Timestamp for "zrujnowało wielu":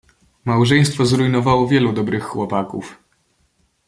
1.05-1.93